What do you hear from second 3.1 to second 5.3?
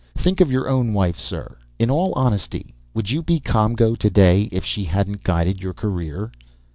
you be ComGO today if she hadn't